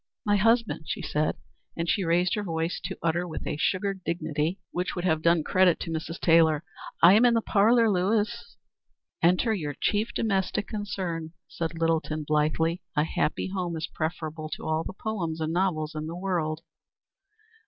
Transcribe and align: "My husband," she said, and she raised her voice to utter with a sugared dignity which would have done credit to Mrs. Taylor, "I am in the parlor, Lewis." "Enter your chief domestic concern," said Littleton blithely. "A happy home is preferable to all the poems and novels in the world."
"My 0.25 0.35
husband," 0.35 0.85
she 0.87 1.03
said, 1.03 1.37
and 1.77 1.87
she 1.87 2.03
raised 2.03 2.33
her 2.33 2.41
voice 2.41 2.79
to 2.85 2.97
utter 3.03 3.27
with 3.27 3.45
a 3.45 3.57
sugared 3.57 4.03
dignity 4.03 4.57
which 4.71 4.95
would 4.95 5.05
have 5.05 5.21
done 5.21 5.43
credit 5.43 5.79
to 5.81 5.91
Mrs. 5.91 6.19
Taylor, 6.19 6.63
"I 7.03 7.13
am 7.13 7.23
in 7.23 7.35
the 7.35 7.41
parlor, 7.43 7.87
Lewis." 7.87 8.57
"Enter 9.21 9.53
your 9.53 9.75
chief 9.79 10.11
domestic 10.11 10.67
concern," 10.67 11.33
said 11.47 11.77
Littleton 11.77 12.23
blithely. 12.27 12.81
"A 12.95 13.03
happy 13.03 13.49
home 13.49 13.77
is 13.77 13.85
preferable 13.85 14.49
to 14.55 14.65
all 14.65 14.83
the 14.83 14.93
poems 14.93 15.39
and 15.39 15.53
novels 15.53 15.93
in 15.93 16.07
the 16.07 16.15
world." 16.17 16.61